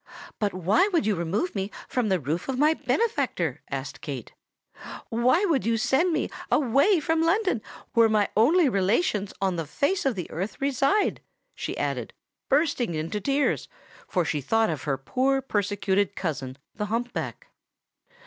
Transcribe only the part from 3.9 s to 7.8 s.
Kate: "why would you send me away from London,